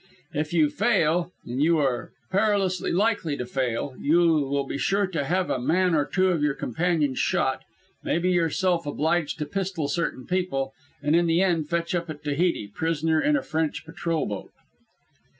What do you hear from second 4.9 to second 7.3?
to have a man or two of your companions